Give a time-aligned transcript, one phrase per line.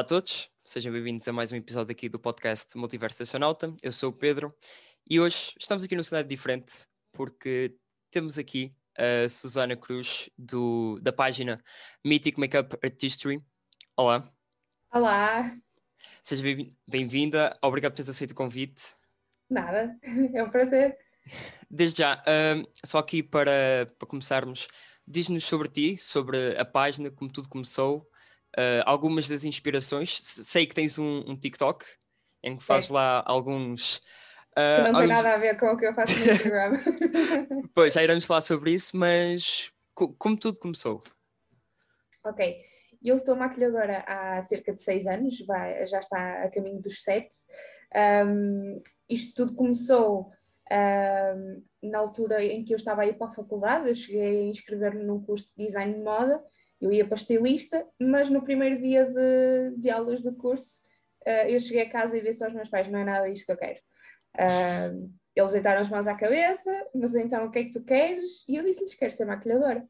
[0.00, 3.76] Olá a todos, sejam bem-vindos a mais um episódio aqui do podcast Multiverso Astronauta.
[3.82, 4.50] Eu sou o Pedro
[5.06, 7.76] e hoje estamos aqui num cenário diferente porque
[8.10, 11.62] temos aqui a Susana Cruz do, da página
[12.02, 13.44] Mythic Makeup Artistry.
[13.94, 14.26] Olá.
[14.90, 15.54] Olá.
[16.24, 16.42] Seja
[16.88, 18.94] bem-vinda, obrigado por teres aceito o convite.
[19.50, 19.98] Nada,
[20.32, 20.96] é um prazer.
[21.70, 24.66] Desde já, uh, só aqui para, para começarmos,
[25.06, 28.09] diz-nos sobre ti, sobre a página, como tudo começou,
[28.56, 30.18] uh, algumas das inspirações.
[30.20, 31.84] Sei que tens um, um TikTok
[32.42, 32.94] em que fazes é.
[32.94, 33.96] lá alguns.
[34.52, 36.72] Uh, que não tem nada a ver com o que eu faço no Instagram.
[37.74, 41.02] pois, já iremos falar sobre isso, mas co como tudo começou?
[42.24, 42.60] Ok,
[43.02, 47.34] eu sou maquilhadora há cerca de seis anos, vai, já está a caminho dos sete.
[48.26, 50.30] Um, isto tudo começou
[50.70, 54.50] um, na altura em que eu estava a ir para a faculdade, eu cheguei a
[54.50, 56.42] inscrever-me num curso de design de moda
[56.80, 60.82] eu ia para estilista, mas no primeiro dia de, de aulas do curso,
[61.26, 63.52] uh, eu cheguei a casa e disse aos meus pais: não é nada isto que
[63.52, 63.78] eu quero.
[64.36, 68.48] Uh, eles deitaram as mãos à cabeça, mas então o que é que tu queres?
[68.48, 69.86] E eu disse-lhes: quero ser maquilhadora.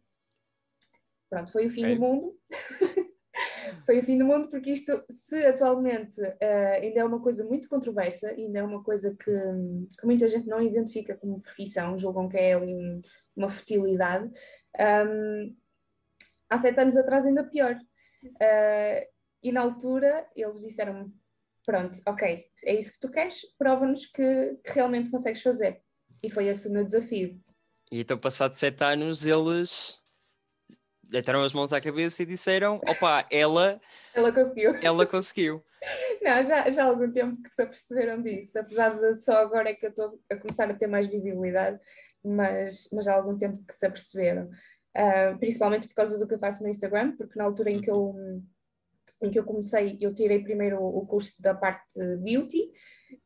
[1.30, 1.94] Pronto, foi o fim okay.
[1.94, 2.38] do mundo.
[3.86, 7.68] foi o fim do mundo, porque isto, se atualmente uh, ainda é uma coisa muito
[7.68, 9.30] controversa, ainda é uma coisa que,
[9.96, 13.00] que muita gente não identifica como profissão, julgam que é um,
[13.36, 14.28] uma fertilidade.
[15.06, 15.56] Um,
[16.50, 17.78] há sete anos atrás ainda pior.
[18.24, 19.06] Uh,
[19.42, 21.10] e na altura eles disseram-me:
[21.64, 25.80] pronto, ok, é isso que tu queres, prova-nos que, que, realmente consegues fazer.
[26.22, 27.40] E foi esse o meu desafio.
[27.90, 29.98] E então, passado sete anos, eles
[31.02, 33.80] deitaram as mãos à cabeça e disseram: opa, ela.
[34.14, 34.74] ela conseguiu.
[34.82, 35.64] Ela conseguiu.
[36.22, 39.74] Não, já, já há algum tempo que se aperceberam disso, apesar de só agora é
[39.74, 41.80] que eu estou a começar a ter mais visibilidade,
[42.22, 44.50] mas, mas há algum tempo que se aperceberam
[44.96, 47.90] uh, principalmente por causa do que eu faço no Instagram, porque na altura em que
[47.90, 48.14] eu,
[49.22, 52.70] em que eu comecei, eu tirei primeiro o curso da parte beauty,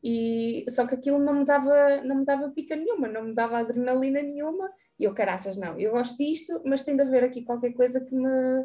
[0.03, 3.59] e só que aquilo não me dava, não me dava pica nenhuma, não me dava
[3.59, 7.73] adrenalina nenhuma, e eu, caraças, não, eu gosto disto, mas tem de haver aqui qualquer
[7.73, 8.65] coisa que me,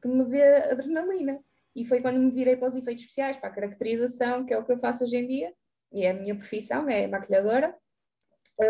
[0.00, 1.40] que me dê adrenalina.
[1.74, 4.64] E foi quando me virei para os efeitos especiais, para a caracterização, que é o
[4.64, 5.52] que eu faço hoje em dia,
[5.92, 7.74] e é a minha profissão, é maquilhadora,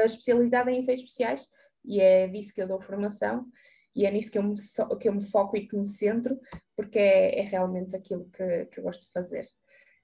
[0.05, 1.47] especializada em efeitos especiais,
[1.85, 3.47] e é disso que eu dou formação
[3.95, 4.57] e é nisso que eu me,
[5.01, 6.39] que eu me foco e que me centro,
[6.77, 9.47] porque é, é realmente aquilo que, que eu gosto de fazer.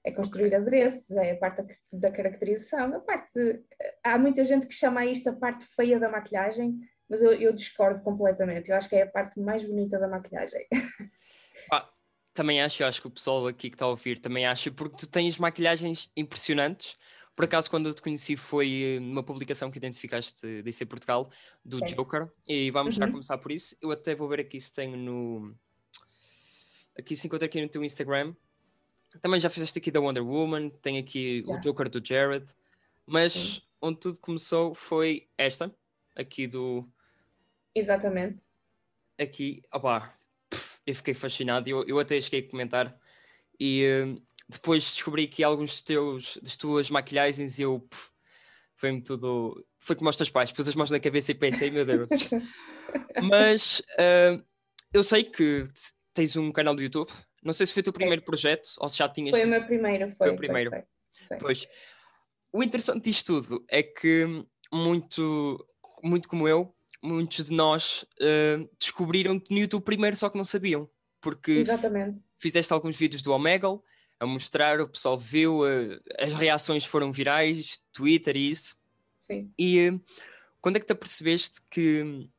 [0.03, 3.63] É construir adereços, é a parte da, da caracterização, a parte.
[4.03, 8.01] Há muita gente que chama isto a parte feia da maquilhagem, mas eu, eu discordo
[8.01, 8.71] completamente.
[8.71, 10.65] Eu acho que é a parte mais bonita da maquilhagem.
[11.71, 11.87] Ah,
[12.33, 14.97] também acho, eu acho que o pessoal aqui que está a ouvir também acha, porque
[14.97, 16.97] tu tens maquilhagens impressionantes
[17.41, 21.27] por acaso, quando eu te conheci, foi uma publicação que identificaste DC Portugal,
[21.65, 21.95] do certo.
[21.95, 23.03] Joker, e vamos uhum.
[23.03, 23.75] já começar por isso.
[23.81, 25.55] Eu até vou ver aqui se tenho no.
[26.95, 28.35] Aqui se encontra aqui no teu Instagram.
[29.23, 31.55] Também já fizeste aqui da Wonder Woman, tem aqui já.
[31.55, 32.45] o Joker do Jared,
[33.07, 33.61] mas Sim.
[33.81, 35.75] onde tudo começou foi esta,
[36.15, 36.87] aqui do.
[37.73, 38.43] Exatamente.
[39.19, 40.15] Aqui, opá,
[40.85, 42.95] eu fiquei fascinado, eu, eu até cheguei a comentar.
[43.59, 47.87] E depois descobri que alguns dos teus, das tuas maquilhagens e eu
[48.75, 49.65] foi-me tudo.
[49.79, 52.09] Foi como aos teus pais, pus as mãos na cabeça e pensei, meu Deus.
[53.29, 54.43] Mas uh,
[54.93, 55.67] eu sei que
[56.13, 57.11] tens um canal do YouTube.
[57.43, 58.25] Não sei se foi o teu primeiro é.
[58.25, 59.35] projeto ou se já tinhas.
[59.35, 60.27] Foi o meu primeiro, foi.
[60.27, 60.69] Foi o primeiro.
[60.69, 60.83] Foi,
[61.27, 61.67] foi, pois.
[62.53, 65.65] O interessante disto tudo é que muito,
[66.03, 70.89] muito como eu, muitos de nós uh, descobriram-te no YouTube primeiro, só que não sabiam.
[71.21, 72.19] Porque Exatamente.
[72.39, 73.81] fizeste alguns vídeos do Omegle,
[74.21, 78.77] a mostrar, o pessoal viu, uh, as reações foram virais, Twitter e isso.
[79.19, 79.51] Sim.
[79.57, 79.99] E uh,
[80.61, 82.29] quando é que te apercebeste que,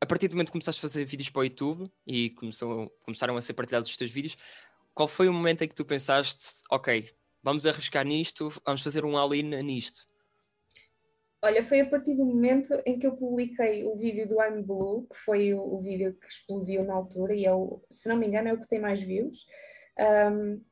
[0.00, 3.36] a partir do momento que começaste a fazer vídeos para o YouTube e começou, começaram
[3.36, 4.38] a ser partilhados os teus vídeos,
[4.94, 7.10] qual foi o momento em que tu pensaste, ok,
[7.42, 10.08] vamos arriscar nisto, vamos fazer um all-in nisto?
[11.42, 15.06] Olha, foi a partir do momento em que eu publiquei o vídeo do I'm Blue,
[15.12, 18.26] que foi o, o vídeo que explodiu na altura, e é o, se não me
[18.26, 19.46] engano é o que tem mais views.
[20.32, 20.64] Um,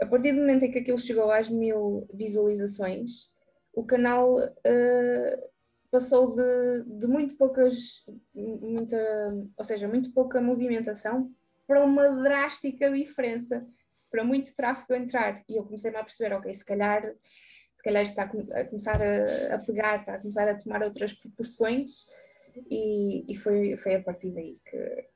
[0.00, 3.32] a partir do momento em que aquilo chegou às mil visualizações,
[3.72, 5.50] o canal uh,
[5.90, 8.04] passou de, de muito poucas,
[8.34, 8.96] muita,
[9.56, 11.30] ou seja, muito pouca movimentação
[11.66, 13.66] para uma drástica diferença,
[14.10, 15.42] para muito tráfego entrar.
[15.48, 17.02] E eu comecei-me a perceber, ok, se calhar,
[17.74, 22.06] se calhar está a começar a, a pegar, está a começar a tomar outras proporções,
[22.70, 25.08] e, e foi, foi a partir daí que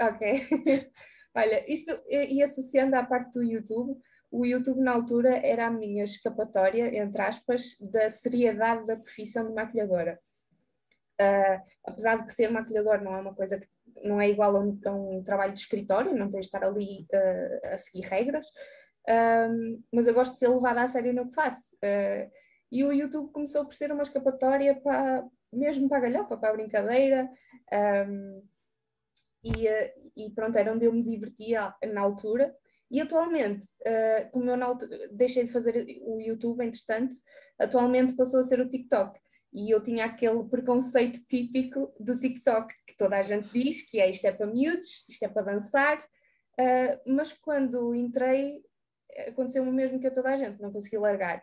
[0.00, 0.48] Ok.
[1.32, 3.96] Olha, isto e associando à parte do YouTube,
[4.32, 9.54] o YouTube na altura era a minha escapatória, entre aspas, da seriedade da profissão de
[9.54, 10.18] maquilhadora.
[11.20, 13.68] Uh, apesar de que ser maquilhador não é uma coisa que
[14.02, 17.06] não é igual a um, a um trabalho de escritório, não tens de estar ali
[17.12, 18.46] uh, a seguir regras,
[19.50, 21.76] um, mas eu gosto de ser levada a sério no que faço.
[21.76, 22.30] Uh,
[22.72, 26.56] e o YouTube começou por ser uma escapatória para, mesmo para a galhofa, para a
[26.56, 27.28] brincadeira,
[28.08, 28.42] um,
[29.44, 29.66] e,
[30.16, 32.56] e, pronto, era onde eu me divertia na altura.
[32.92, 37.14] E atualmente, uh, como eu altura, deixei de fazer o YouTube, entretanto,
[37.58, 39.18] atualmente passou a ser o TikTok
[39.50, 44.10] e eu tinha aquele preconceito típico do TikTok, que toda a gente diz que é
[44.10, 48.60] isto é para miúdos, isto é para dançar, uh, mas quando entrei
[49.28, 51.42] aconteceu o mesmo que a toda a gente, não consegui largar.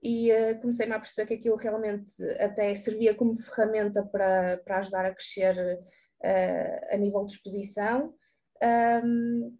[0.00, 5.04] E uh, comecei-me a perceber que aquilo realmente até servia como ferramenta para, para ajudar
[5.04, 8.14] a crescer uh, a nível de exposição.
[8.62, 9.56] Um,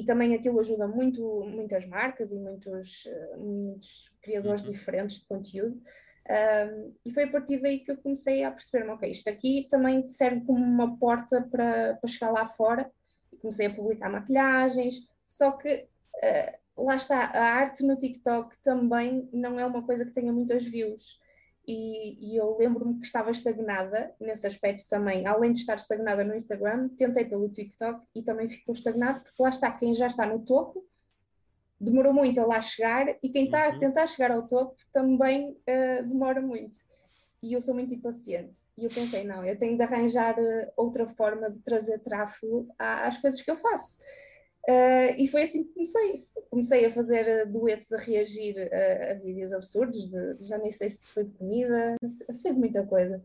[0.00, 3.08] e também aquilo ajuda muito muitas marcas e muitos,
[3.38, 4.70] muitos criadores uhum.
[4.70, 5.80] diferentes de conteúdo.
[6.28, 10.04] Um, e foi a partir daí que eu comecei a perceber-me, ok, isto aqui também
[10.06, 12.90] serve como uma porta para, para chegar lá fora.
[13.32, 19.28] E comecei a publicar maquilhagens, só que uh, lá está, a arte no TikTok também
[19.32, 21.18] não é uma coisa que tenha muitas views.
[21.66, 25.26] E, e eu lembro-me que estava estagnada nesse aspecto também.
[25.26, 29.48] Além de estar estagnada no Instagram, tentei pelo TikTok e também ficou estagnado, porque lá
[29.48, 30.86] está quem já está no topo
[31.80, 33.76] demorou muito a lá chegar e quem está uhum.
[33.76, 36.78] a tentar chegar ao topo também uh, demora muito.
[37.42, 38.60] E eu sou muito impaciente.
[38.76, 43.18] E eu pensei, não, eu tenho de arranjar uh, outra forma de trazer tráfego às
[43.18, 43.98] coisas que eu faço.
[44.68, 46.22] Uh, e foi assim que comecei.
[46.50, 50.88] Comecei a fazer duetos a reagir a, a vídeos absurdos, de, de, já nem sei
[50.88, 51.96] se foi de comida,
[52.42, 53.22] foi de muita coisa.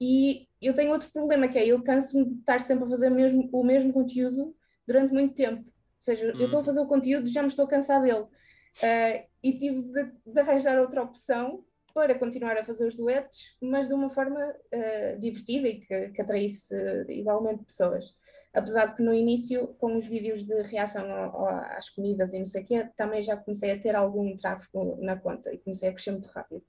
[0.00, 3.48] E eu tenho outro problema que é eu canso-me de estar sempre a fazer mesmo,
[3.52, 4.54] o mesmo conteúdo
[4.86, 6.38] durante muito tempo seja, hum.
[6.38, 6.64] eu estou a hum.
[6.64, 8.22] fazer o conteúdo já me estou a cansar dele.
[8.22, 13.88] Uh, e tive de, de, arranjar outra opção para continuar a fazer os duetos, mas
[13.88, 18.16] de uma forma uh, divertida e que, que atraísse uh, igualmente pessoas.
[18.52, 22.38] Apesar de que no início, com os vídeos de reação ao, ao, às comidas e
[22.38, 25.88] não sei o quê, também já comecei a ter algum tráfego na conta e comecei
[25.88, 26.62] a crescer muito rápido.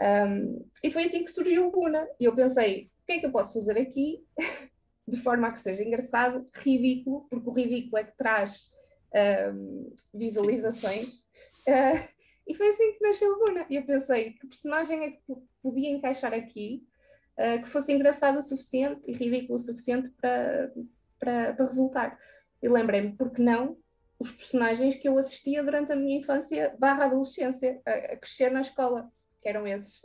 [0.00, 2.06] Um, e foi assim que surgiu o Guna.
[2.18, 4.24] E eu pensei, o que é que eu posso fazer aqui
[5.06, 8.72] de forma a que seja engraçado, ridículo, porque o ridículo é que traz
[9.52, 11.24] um, visualizações.
[11.68, 12.13] Uh,
[12.46, 13.66] e foi assim que nasceu o Luna.
[13.70, 15.22] E eu pensei, que personagem é que
[15.62, 16.82] podia encaixar aqui
[17.38, 20.72] uh, que fosse engraçado o suficiente e ridículo o suficiente para,
[21.18, 22.18] para, para resultar?
[22.62, 23.78] E lembrei-me, porque não,
[24.18, 28.60] os personagens que eu assistia durante a minha infância barra adolescência, a, a crescer na
[28.60, 29.10] escola
[29.40, 30.02] que eram esses.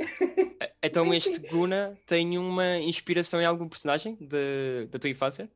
[0.82, 5.50] Então este Guna tem uma inspiração em algum personagem de, da tua infância?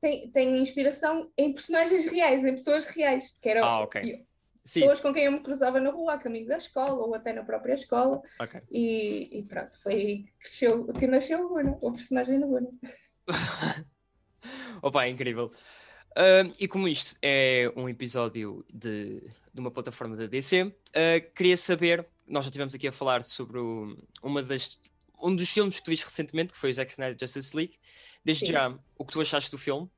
[0.00, 4.14] Tem, tem inspiração em personagens reais, em pessoas reais, que eram ah, okay.
[4.14, 4.29] eu,
[4.64, 7.32] Sim, pessoas com quem eu me cruzava na rua, a caminho da escola ou até
[7.32, 8.20] na própria escola.
[8.38, 8.60] Okay.
[8.70, 12.68] E, e, pronto, foi aí que, cresceu, que nasceu o Guna, o personagem do Guna.
[14.82, 15.50] Opa, é incrível.
[16.12, 19.20] Uh, e como isto é um episódio de,
[19.52, 20.72] de uma plataforma da DC, uh,
[21.34, 24.78] queria saber nós já tivemos aqui a falar sobre o, uma das,
[25.20, 27.74] um dos filmes que tu viste recentemente, que foi o Zack Snyder Justice League.
[28.24, 28.52] Desde Sim.
[28.52, 29.90] já, o que tu achaste do filme?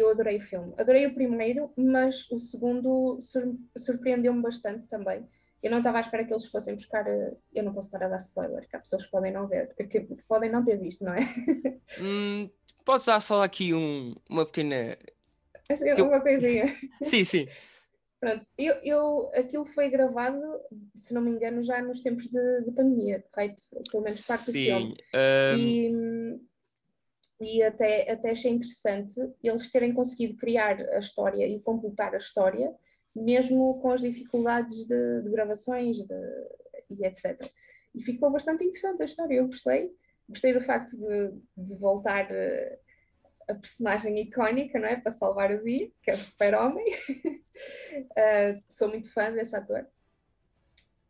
[0.00, 0.72] Eu adorei o filme.
[0.78, 5.26] Adorei o primeiro, mas o segundo sur surpreendeu-me bastante também.
[5.62, 7.06] Eu não estava à espera que eles fossem buscar.
[7.06, 9.74] Eh, eu não posso estar a dar spoiler, que há pessoas que podem não ver,
[9.74, 11.20] que podem não ter visto, não é?
[12.00, 12.48] Hum,
[12.84, 14.96] podes dar só aqui um, uma pequena.
[15.70, 16.22] Assim, uma eu...
[16.22, 16.66] coisinha.
[17.02, 17.48] sim, sim.
[18.20, 20.40] Pronto, eu, eu, aquilo foi gravado,
[20.94, 23.62] se não me engano, já nos tempos de, de pandemia, correto?
[23.90, 24.96] Pelo menos parte Sim, do filme.
[25.14, 25.56] Um...
[25.56, 26.47] E,
[27.40, 32.74] e até, até achei interessante eles terem conseguido criar a história e completar a história,
[33.14, 36.14] mesmo com as dificuldades de, de gravações de,
[36.90, 37.40] e etc.
[37.94, 39.90] E ficou bastante interessante a história, eu gostei.
[40.28, 42.78] Gostei do facto de, de voltar eh,
[43.48, 45.00] a personagem icónica, não é?
[45.00, 46.86] Para salvar o dia, que é o Super-Homem.
[46.86, 49.86] uh, sou muito fã desse ator.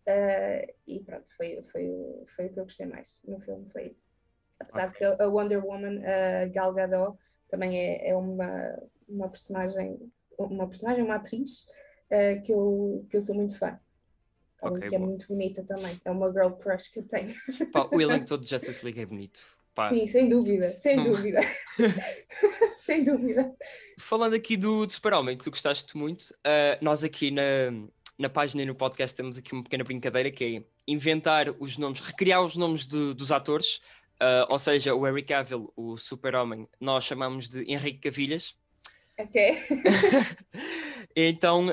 [0.06, 4.10] Uh, e pronto, foi, foi, foi o que eu gostei mais no filme, foi isso.
[4.60, 5.08] Apesar okay.
[5.08, 9.98] de que a Wonder Woman, a Gal Gadot, também é, é uma, uma personagem,
[10.38, 11.66] uma personagem, uma atriz
[12.10, 13.78] uh, que, eu, que eu sou muito fã.
[14.60, 16.00] Okay, que é muito bonita também.
[16.04, 17.34] É uma girl crush que eu tenho.
[17.72, 19.40] Pá, o elenco todo de Justice League é bonito.
[19.74, 19.88] Pá.
[19.88, 21.40] Sim, sem dúvida, sem dúvida.
[22.74, 23.54] sem dúvida.
[23.96, 27.42] Falando aqui do, do Super-Homem, que tu gostaste muito, uh, nós aqui na,
[28.18, 32.00] na página e no podcast temos aqui uma pequena brincadeira que é inventar os nomes,
[32.00, 33.80] recriar os nomes de, dos atores,
[34.22, 38.56] uh, ou seja, o Henry Cavill, o Super-Homem, nós chamamos de Henrique Cavilhas.
[39.18, 39.58] Ok.
[41.14, 41.68] então,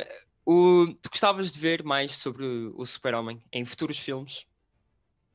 [0.46, 4.48] o, tu gostavas de ver mais sobre o Super-Homem em futuros filmes?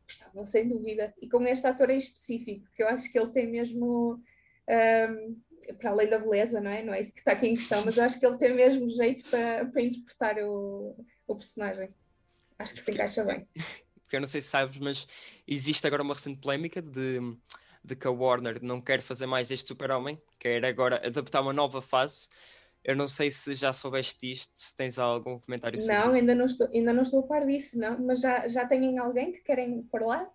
[0.06, 1.14] Gostava, sem dúvida.
[1.20, 4.22] E com este ator em específico, que eu acho que ele tem mesmo.
[4.68, 5.40] Um,
[5.78, 6.82] para além da beleza, não é?
[6.82, 8.88] Não é isso que está aqui em questão, mas eu acho que ele tem mesmo
[8.88, 10.96] jeito para, para interpretar o,
[11.28, 11.90] o personagem.
[12.58, 13.46] Acho que se encaixa bem.
[14.10, 15.06] Porque eu não sei se sabes, mas
[15.46, 17.20] existe agora uma recente polémica de,
[17.84, 21.80] de que a Warner não quer fazer mais este Super-Homem, quer agora adaptar uma nova
[21.80, 22.28] fase.
[22.82, 26.46] Eu não sei se já soubeste disto, se tens algum comentário sobre Não, ainda não
[26.46, 29.80] estou, ainda não estou a par disso, não, mas já, já têm alguém que querem
[29.84, 30.28] por lá?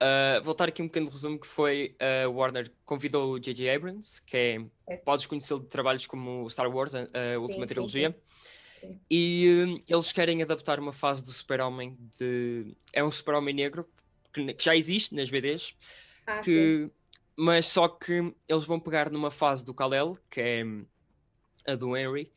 [0.00, 3.68] Uh, voltar aqui um pequeno resumo que foi a uh, Warner convidou o J.J.
[3.68, 5.02] Abrams, que é, certo.
[5.02, 8.38] podes conhecê-lo de trabalhos como Star Wars, a, a última sim, trilogia, sim,
[8.80, 9.00] sim.
[9.10, 12.74] e uh, eles querem adaptar uma fase do super-homem de...
[12.92, 13.88] é um super-homem negro,
[14.32, 15.74] que, já existe nas BDs,
[16.26, 16.90] ah, que...
[17.36, 20.62] mas só que eles vão pegar numa fase do Kal-El, que é
[21.66, 22.32] a do Henry,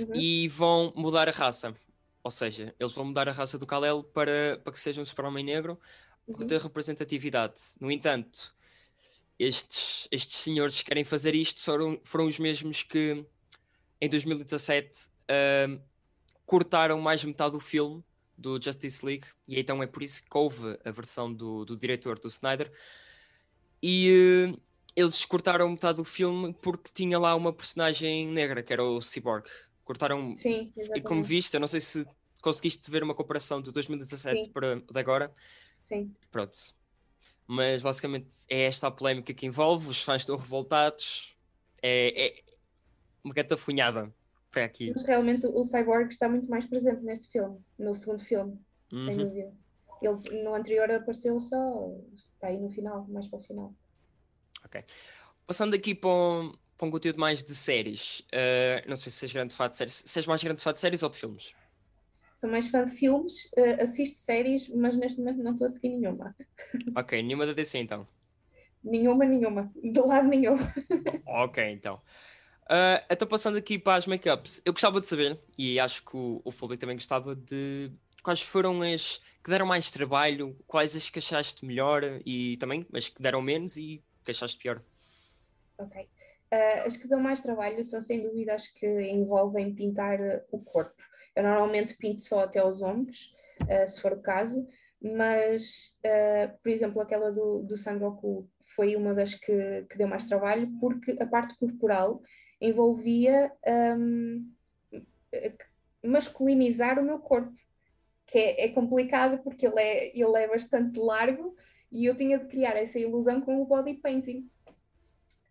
[0.00, 0.14] uhum.
[0.14, 1.74] e vão mudar a raça.
[2.22, 5.44] Ou seja, eles vão mudar a raça do Kal-El para, para que seja um super-homem
[5.44, 5.78] negro,
[6.26, 6.46] uhum.
[6.46, 7.60] ter representatividade.
[7.80, 8.54] No entanto,
[9.38, 13.24] estes, estes senhores que querem fazer isto foram, foram os mesmos que
[14.00, 15.80] em 2017 uh,
[16.46, 18.02] cortaram mais metade do filme
[18.36, 22.18] do Justice League, e então é por isso que houve a versão do, do diretor
[22.18, 22.72] do Snyder.
[23.82, 24.62] E uh,
[24.96, 29.46] eles cortaram metade do filme porque tinha lá uma personagem negra, que era o Cyborg.
[29.84, 30.34] Cortaram.
[30.34, 32.06] Sim, e como viste, eu não sei se
[32.40, 34.50] conseguiste ver uma comparação de 2017 Sim.
[34.50, 35.32] para de agora.
[35.82, 36.14] Sim.
[36.30, 36.56] Pronto.
[37.46, 41.36] Mas basicamente é esta a polémica que envolve, os fãs estão revoltados,
[41.82, 42.42] é, é
[43.24, 44.14] uma catafunhada
[44.58, 44.92] aqui.
[44.94, 48.58] Mas realmente o Cyborg está muito mais presente neste filme, no segundo filme,
[48.92, 49.04] uhum.
[49.04, 49.52] sem dúvida.
[50.02, 51.56] Ele no anterior apareceu só
[52.38, 53.74] para aí no final, mais para o final.
[54.64, 54.82] Ok.
[55.46, 59.32] Passando aqui para um, para um conteúdo mais de séries, uh, não sei se és
[59.32, 61.54] grande fã de séries, se és mais grande fã de séries ou de filmes?
[62.40, 65.90] sou mais fã de filmes, uh, assisto séries, mas neste momento não estou a seguir
[65.90, 66.34] nenhuma.
[66.96, 68.08] Ok, nenhuma da DC então?
[68.82, 70.56] Nenhuma, nenhuma, de lado nenhum.
[71.26, 72.00] ok, então.
[72.70, 76.40] Uh, então passando aqui para as make-ups, eu gostava de saber, e acho que o,
[76.44, 77.90] o público também gostava de
[78.22, 83.08] quais foram as que deram mais trabalho, quais as que achaste melhor e também as
[83.08, 84.80] que deram menos e que achaste pior.
[85.78, 86.00] Ok.
[86.52, 90.18] Uh, as que dão mais trabalho são sem dúvida as que envolvem pintar
[90.52, 91.02] o corpo.
[91.34, 94.64] Eu normalmente pinto só até aos ombros, uh, se for o caso,
[95.02, 100.28] mas, uh, por exemplo, aquela do, do Sangoku foi uma das que, que deu mais
[100.28, 102.22] trabalho, porque a parte corporal
[102.60, 104.52] envolvia um,
[106.02, 107.54] masculinizar o meu corpo,
[108.26, 111.54] que é, é, complicado porque ele é, ele é bastante largo
[111.90, 114.48] e eu tinha de criar essa ilusão com o body painting.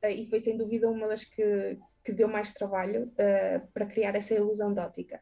[0.03, 4.15] Uh, e foi sem dúvida uma das que, que deu mais trabalho uh, para criar
[4.15, 5.21] essa ilusão de ótica.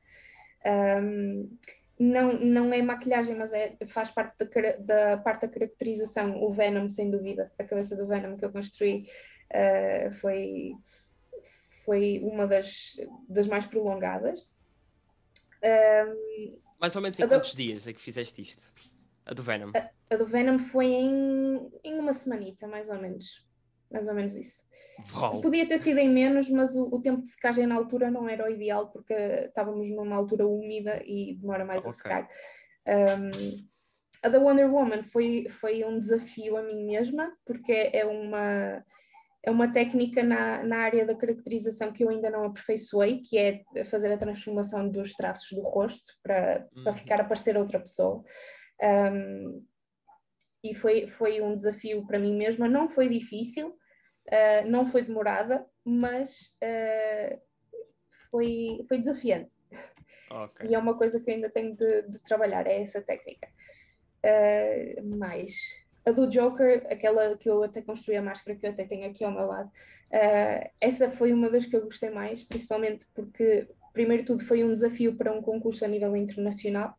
[1.01, 1.57] Um,
[1.99, 4.45] não, não é maquilhagem, mas é, faz parte da,
[4.77, 6.43] da, parte da caracterização.
[6.43, 9.07] O Venom, sem dúvida, a cabeça do Venom que eu construí
[9.51, 10.73] uh, foi,
[11.87, 12.97] foi uma das,
[13.29, 14.51] das mais prolongadas.
[15.63, 17.57] Um, mais ou menos em quantos do...
[17.57, 18.73] dias é que fizeste isto?
[19.25, 19.71] A do Venom?
[19.73, 23.47] A, a do Venom foi em, em uma semanita, mais ou menos
[23.89, 24.63] mais ou menos isso.
[25.13, 25.39] Uau.
[25.39, 28.45] Podia ter sido em menos, mas o, o, tempo de secagem na altura não era
[28.45, 31.89] o ideal porque estávamos numa altura úmida e demora mais okay.
[31.89, 32.29] a secar.
[32.85, 33.65] Um,
[34.23, 38.83] a da Wonder Woman foi, foi um desafio a mim mesma, porque é uma,
[39.43, 43.63] é uma técnica na, na área da caracterização que eu ainda não aperfeiçoei, que é
[43.85, 46.83] fazer a transformação dos traços do rosto para, uhum.
[46.83, 48.23] para ficar a parecer outra pessoa.
[48.81, 49.65] Um,
[50.63, 52.67] e foi, foi um desafio para mim mesma.
[52.67, 57.41] Não foi difícil, uh, não foi demorada, mas uh,
[58.29, 59.55] foi, foi desafiante.
[60.29, 60.69] Okay.
[60.69, 63.47] E é uma coisa que eu ainda tenho de, de trabalhar, é essa técnica.
[64.25, 65.55] Uh, mais
[66.07, 69.23] a do Joker, aquela que eu até construí a máscara que eu até tenho aqui
[69.23, 74.23] ao meu lado, uh, essa foi uma das que eu gostei mais, principalmente porque, primeiro
[74.23, 76.97] tudo, foi um desafio para um concurso a nível internacional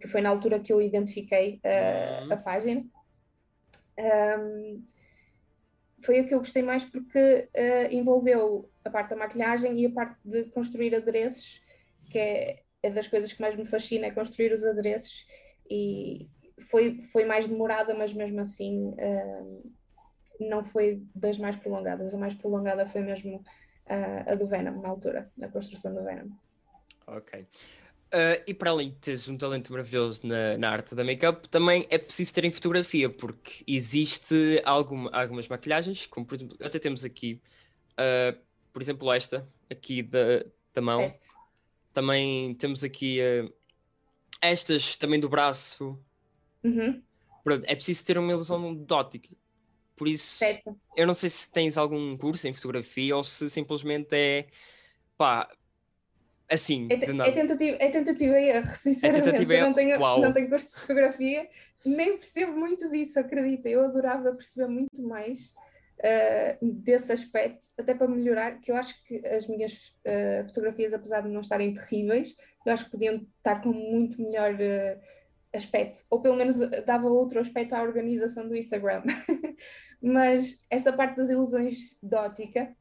[0.00, 2.32] que foi na altura que eu identifiquei uh, Uhum.
[2.32, 2.84] a página.
[3.98, 4.84] Um,
[6.04, 9.90] foi a que eu gostei mais porque uh, envolveu a parte da maquilhagem e a
[9.90, 11.60] parte de construir adereços,
[12.10, 15.26] que é, é das coisas que mais me fascina, é construir os adereços.
[15.70, 16.28] E
[16.70, 19.72] foi, foi mais demorada, mas mesmo assim uh,
[20.40, 22.14] não foi das mais prolongadas.
[22.14, 26.30] A mais prolongada foi mesmo uh, a do Venom, na altura, da construção do Venom.
[27.06, 27.46] Ok.
[28.12, 31.86] Uh, e para além de teres um talento maravilhoso na, na arte da make-up, também
[31.88, 37.06] é preciso ter em fotografia, porque existe alguma, algumas maquilhagens, como por exemplo, até temos
[37.06, 37.40] aqui,
[37.92, 38.38] uh,
[38.70, 41.08] por exemplo, esta aqui da, da mão.
[41.08, 41.24] Certo.
[41.94, 43.50] Também temos aqui uh,
[44.42, 45.98] estas também do braço.
[46.64, 47.02] Uhum,
[47.44, 49.28] Pronto, é preciso ter uma ilusão de ótica.
[49.96, 50.76] Por isso, certo.
[50.96, 54.46] eu não sei se tens algum curso em fotografia ou se simplesmente é
[55.16, 55.48] pá,
[56.48, 57.30] assim, É, de nada.
[57.30, 59.24] é tentativa, é tentativa e erro, sinceramente.
[59.24, 60.20] tentativa e eu não tenho, Uau.
[60.20, 61.48] não tenho curso de fotografia,
[61.84, 63.68] nem percebo muito disso, acredita.
[63.68, 65.52] Eu adorava perceber muito mais
[66.02, 71.20] ah, desse aspecto, até para melhorar, que eu acho que as minhas ah, fotografias, apesar
[71.22, 75.00] de não estarem terríveis, eu acho que podiam estar com muito melhor ah,
[75.52, 79.02] aspecto, ou pelo menos dava outro aspecto à organização do Instagram.
[80.02, 82.74] Mas essa parte das ilusões de ótica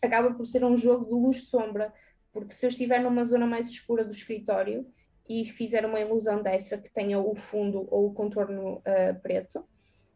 [0.00, 1.92] acaba por ser um jogo de luz-sombra,
[2.32, 4.86] porque se eu estiver numa zona mais escura do escritório
[5.28, 9.64] e fizer uma ilusão dessa que tenha o fundo ou o contorno ah, preto,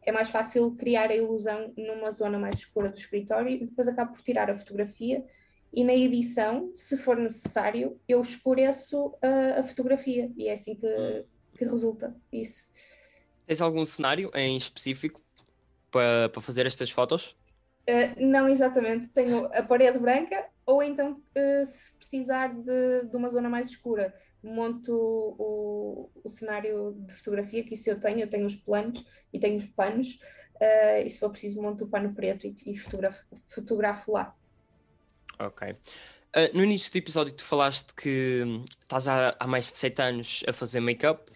[0.01, 4.13] é mais fácil criar a ilusão numa zona mais escura do escritório e depois acabo
[4.13, 5.23] por tirar a fotografia
[5.71, 10.87] e na edição, se for necessário, eu escureço ah, a fotografia e é assim que,
[11.57, 12.69] que resulta isso.
[13.45, 15.21] Tens algum cenário em específico
[15.91, 17.35] para, para fazer estas fotos?
[17.89, 23.29] Uh, não exatamente, tenho a parede branca ou então uh, se precisar de, de uma
[23.29, 28.45] zona mais escura, monto o, o cenário de fotografia, que isso eu tenho, eu tenho
[28.45, 30.19] os planos e tenho os panos,
[30.55, 34.35] uh, e se for preciso monto o pano preto e, e fotografo, fotografo lá.
[35.39, 35.73] Ok.
[36.33, 38.43] Ah, no início do episódio tu falaste que
[38.81, 41.31] estás há, há mais de 7 anos a fazer make-up.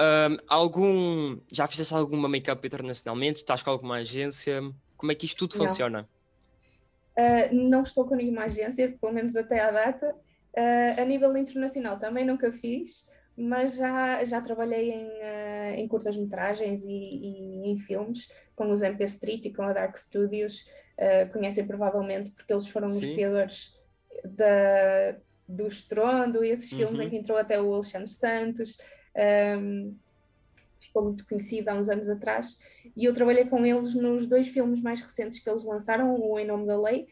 [0.00, 3.40] Ahm, algum, já fizeste alguma make-up internacionalmente?
[3.40, 4.62] Estás com alguma agência?
[4.96, 5.68] Como é que isto tudo Não.
[5.68, 6.08] funciona?
[7.18, 10.14] Uh, não estou com nenhuma agência, pelo menos até à data.
[10.56, 16.82] Uh, a nível internacional também nunca fiz, mas já, já trabalhei em, uh, em curtas-metragens
[16.84, 20.64] e, e em filmes, com os MP Street e com a Dark Studios.
[21.32, 23.14] Conhecem provavelmente porque eles foram os Sim.
[23.14, 23.74] criadores
[24.22, 25.16] da,
[25.48, 27.06] do Estrondo e esses filmes Uhum.
[27.06, 28.76] em que entrou até o Alexandre Santos.
[29.16, 29.96] Um,
[30.80, 32.58] ficou muito conhecido há uns anos atrás
[32.96, 36.46] e eu trabalhei com eles nos dois filmes mais recentes que eles lançaram, o Em
[36.46, 37.06] Nome da Lei,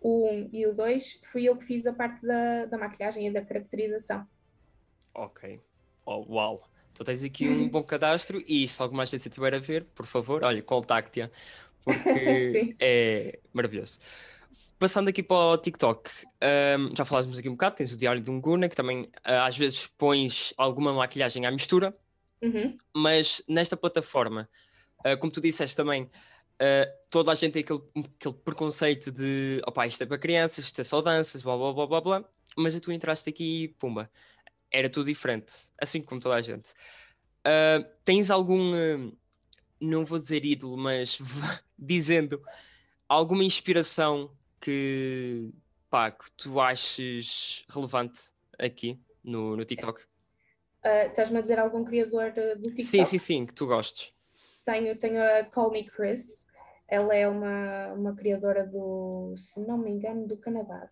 [0.00, 3.32] o 1 e o 2, fui eu que fiz a parte da, da maquilhagem e
[3.32, 4.26] da caracterização.
[5.14, 5.60] Ok.
[6.04, 6.60] Oh, uau.
[6.94, 10.42] Tu tens aqui um bom cadastro e se alguma agência estiver a ver, por favor,
[10.44, 11.30] olha, contacte-a,
[11.82, 13.98] porque é maravilhoso.
[14.78, 16.10] Passando aqui para o TikTok,
[16.40, 19.46] ahm, já falávamos aqui um bocado, tens o Diário de um Guna, que também ah,
[19.46, 21.96] às vezes pões alguma maquilhagem à mistura,
[22.42, 24.48] Uhum, mas nesta plataforma,
[25.04, 26.10] ah, como tu disseste também,
[26.58, 27.82] ah, toda a gente tem aquele,
[28.16, 31.86] aquele preconceito de opá, isto é para crianças, isto é só danças, blá blá blá
[31.86, 32.24] blá blá,
[32.56, 34.10] mas tu entraste aqui e pumba,
[34.72, 36.70] era tudo diferente, assim como toda a gente.
[38.04, 39.12] Tens algum, ah,
[39.80, 41.18] não vou dizer ídolo, mas
[41.78, 42.42] dizendo
[43.08, 45.52] alguma inspiração que,
[45.90, 50.00] pá, que tu aches relevante aqui no, no TikTok?
[50.84, 52.84] Uh, Estás-me a dizer algum criador uh, do TikTok?
[52.84, 54.14] Sim, sim, sim, que tu gostes.
[54.64, 56.46] Tenho, tenho a Call Me Chris,
[56.86, 60.88] ela é uma, uma criadora do, se não me engano, do Canadá.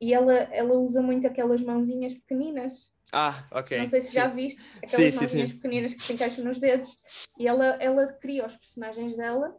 [0.00, 2.92] E ela, ela usa muito aquelas mãozinhas pequeninas.
[3.12, 3.78] Ah, ok.
[3.78, 4.14] Não sei se sim.
[4.14, 5.56] já viste aquelas sim, mãozinhas sim.
[5.56, 7.00] pequeninas que se encaixam nos dedos.
[7.38, 9.56] E ela, ela cria os personagens dela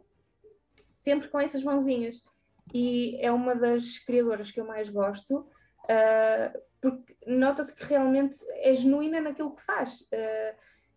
[0.90, 2.22] sempre com essas mãozinhas.
[2.72, 5.46] E é uma das criadoras que eu mais gosto,
[5.88, 10.06] ah, porque nota-se que realmente é genuína naquilo que faz.
[10.12, 10.54] ah,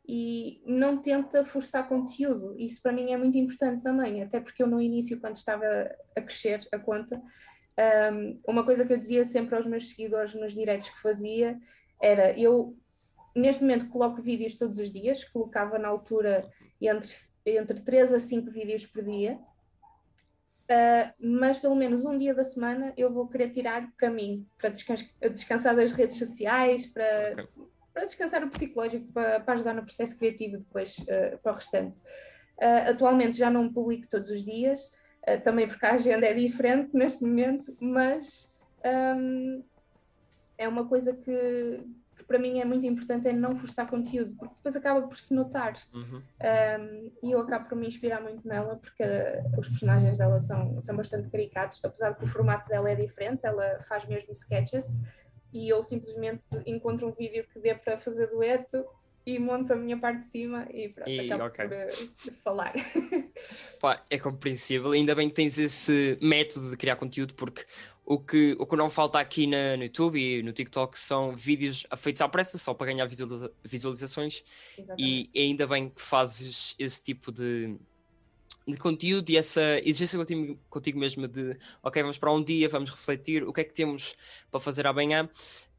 [0.08, 2.56] e não tenta forçar conteúdo.
[2.58, 5.65] Isso para mim é muito importante também, até porque eu no início, quando estava
[6.15, 7.21] a crescer a conta,
[8.13, 11.60] um, uma coisa que eu dizia sempre aos meus seguidores nos diretos que fazia
[12.01, 12.75] era eu
[13.36, 16.49] neste momento coloco vídeos todos os dias, colocava na altura
[16.82, 17.10] entre,
[17.45, 19.38] entre 3 a 5 vídeos por dia,
[20.71, 24.69] uh, mas pelo menos um dia da semana eu vou querer tirar para mim, para
[24.69, 27.47] descans- descansar das redes sociais, para, Ok.
[27.93, 32.01] para descansar o psicológico, para, para ajudar no processo criativo depois uh, para o restante.
[32.60, 34.80] Uh, atualmente já não publico todos os dias,
[35.43, 38.49] também porque a agenda é diferente neste momento, mas
[39.17, 39.62] um,
[40.58, 41.86] é uma coisa que
[42.28, 45.74] para mim é muito importante é não forçar conteúdo, porque depois acaba por se notar.
[45.94, 46.22] Uhum.
[46.22, 50.82] Um, e eu acabo por me inspirar muito nela, porque uh, os personagens dela são,
[50.82, 55.00] são bastante caricatos, apesar de que o formato dela é diferente, ela faz mesmo sketches,
[55.54, 58.86] e eu simplesmente encontro um vídeo que dê para fazer dueto
[59.28, 61.68] e monto a minha parte de cima e pronto, E, acabo ok.
[61.68, 62.74] por uh, falar.
[63.78, 64.92] Pá, é compreensível.
[64.92, 67.66] Ainda bem que tens esse método de criar conteúdo, porque
[68.06, 71.86] o que, o que não falta aqui na, no YouTube e no TikTok são vídeos
[71.98, 74.46] feitos à pressa, só para ganhar visualiza- visualizações.
[74.78, 75.30] Exatamente.
[75.34, 77.76] E ainda bem que fazes esse tipo de,
[78.66, 82.90] de conteúdo e essa exigência contigo, contigo mesmo de ok, vamos para um dia, vamos
[82.92, 84.16] refletir o que é que temos
[84.50, 85.30] para fazer amanhã.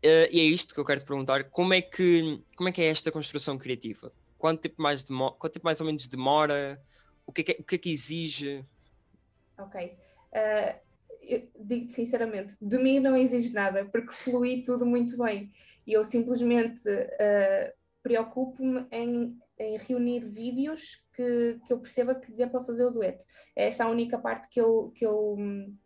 [0.02, 2.82] Eh, e é isto que eu quero te perguntar: como é que, como é, que
[2.82, 4.12] é esta construção criativa?
[4.36, 6.80] Quanto tempo, mais demo- quanto tempo mais ou menos demora?
[7.26, 8.64] O que é que, o que, é que exige?
[9.58, 9.98] Ok.
[10.32, 10.88] Uh,
[11.60, 15.50] digo-te sinceramente, de mim não exige nada, porque flui tudo muito bem.
[15.86, 22.46] E eu simplesmente uh, preocupo-me em, em reunir vídeos que, que eu perceba que dê
[22.46, 23.24] para fazer o dueto.
[23.56, 25.76] É essa a única parte que eu, que eu, hum,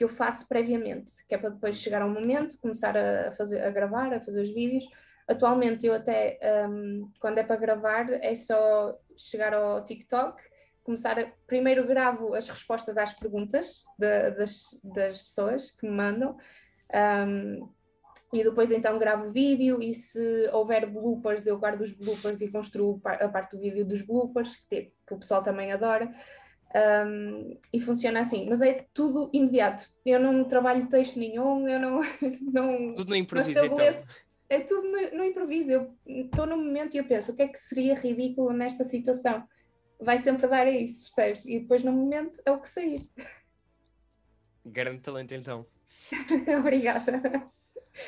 [0.00, 3.68] que eu faço previamente, que é para depois chegar ao momento, começar a, fazer, a
[3.68, 4.88] gravar, a fazer os vídeos.
[5.28, 10.42] Atualmente eu até, um, quando é para gravar, é só chegar ao TikTok,
[10.82, 16.34] começar a, primeiro gravo as respostas às perguntas de, das, das pessoas que me mandam
[17.28, 17.68] um,
[18.32, 22.48] e depois então gravo o vídeo e se houver bloopers eu guardo os bloopers e
[22.48, 26.10] construo a parte do vídeo dos bloopers que, que o pessoal também adora
[26.74, 32.00] um, e funciona assim, mas é tudo imediato eu não trabalho texto nenhum eu não,
[32.52, 33.78] não, Tudo no improviso, então.
[34.48, 37.48] é tudo no, no improviso eu estou no momento e eu penso o que é
[37.48, 39.44] que seria ridículo nesta situação
[40.00, 41.44] vai sempre dar a isso, percebes?
[41.44, 43.08] E depois no momento é o que sair.
[44.64, 45.66] Grande talento, então.
[46.58, 47.20] Obrigada.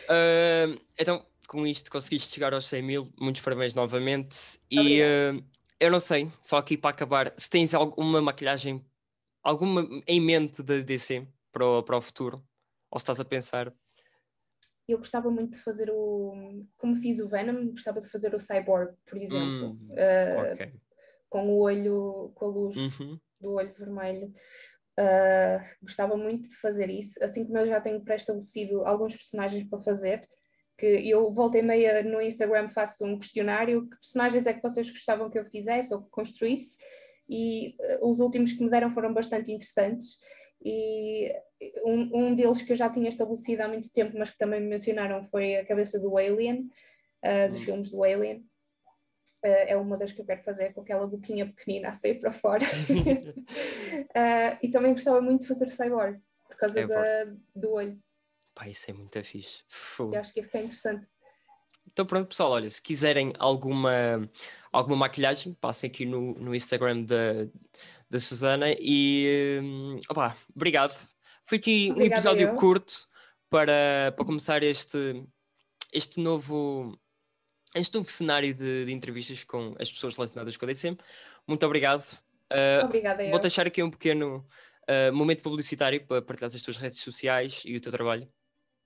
[0.08, 3.12] Uh, então, com isto, conseguiste chegar aos 100 mil.
[3.20, 4.60] Muitos parabéns novamente.
[4.70, 5.38] E Obrigada.
[5.38, 5.44] uh,
[5.82, 8.84] eu não sei, só aqui para acabar, se tens alguma maquilhagem,
[9.42, 12.36] alguma em mente da DC para o, para o futuro?
[12.88, 13.74] Ou se estás a pensar?
[14.86, 16.64] Eu gostava muito de fazer o.
[16.76, 19.70] Como fiz o Venom, gostava de fazer o Cyborg, por exemplo.
[19.70, 20.72] Hum, uh, ok.
[21.28, 23.18] Com o olho, com a luz Uhum.
[23.40, 24.32] do olho vermelho.
[24.98, 29.78] Uh, gostava muito de fazer isso, assim como eu já tenho pré-estabelecido alguns personagens para
[29.78, 30.28] fazer,
[30.82, 34.90] que eu volta e meia no Instagram faço um questionário, que personagens é que vocês
[34.90, 36.76] gostavam que eu fizesse ou que construísse,
[37.28, 40.18] e uh, os últimos que me deram foram bastante interessantes,
[40.60, 41.32] e
[41.84, 44.66] um, um deles que eu já tinha estabelecido há muito tempo, mas que também me
[44.66, 46.68] mencionaram, foi a cabeça do Alien,
[47.24, 47.64] uh, dos Hum.
[47.64, 48.44] filmes do Alien,
[49.44, 52.30] Uh, é uma das que eu quero fazer com aquela boquinha pequenina a sair para
[52.30, 52.62] fora.
[52.62, 53.34] Uh,
[54.62, 57.98] e também gostava muito de fazer cyborg, por causa da- do olho.
[58.54, 59.62] Pá, isso é muito fixe.
[59.68, 60.14] Fogo.
[60.14, 61.06] Eu acho que ia ficar interessante.
[61.90, 64.28] Então pronto, pessoal, olha, se quiserem alguma,
[64.70, 67.46] alguma maquilhagem, passem aqui no, no Instagram da,
[68.08, 70.96] da Susana e hum, opá, obrigado.
[71.44, 72.54] Foi aqui um Obrigada episódio eu.
[72.54, 73.08] curto
[73.50, 75.24] para, para começar este,
[75.92, 76.98] este novo
[77.74, 80.98] este novo cenário de, de entrevistas com as pessoas relacionadas com a DCM.
[81.46, 82.04] Muito obrigado.
[82.52, 83.28] Uh, Obrigada.
[83.30, 84.46] Vou deixar aqui um pequeno
[84.82, 88.28] uh, momento publicitário para partilhar as tuas redes sociais e o teu trabalho.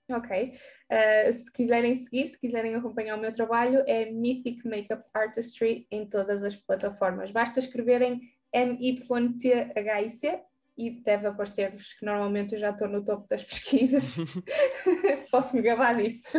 [0.09, 0.57] Ok.
[0.89, 6.07] Uh, se quiserem seguir, se quiserem acompanhar o meu trabalho, é Mythic Makeup Artistry em
[6.07, 7.31] todas as plataformas.
[7.31, 8.21] Basta escreverem
[8.53, 10.41] M-Y-T-H-I-C
[10.77, 14.15] e deve aparecer-vos, que normalmente eu já estou no topo das pesquisas.
[15.31, 16.37] Posso me gabar disso.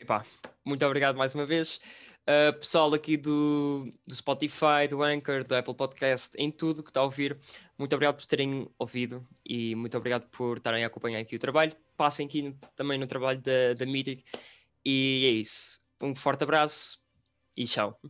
[0.00, 0.24] Epá,
[0.64, 1.80] muito obrigado mais uma vez.
[2.26, 7.00] Uh, pessoal aqui do, do Spotify, do Anchor, do Apple Podcast, em tudo que está
[7.00, 7.38] a ouvir,
[7.78, 11.72] muito obrigado por terem ouvido e muito obrigado por estarem a acompanhar aqui o trabalho.
[11.98, 14.24] Passem aqui no- também no trabalho da, da Mythic
[14.84, 15.80] e é isso.
[16.02, 16.98] Um forte abraço
[17.54, 18.00] e tchau.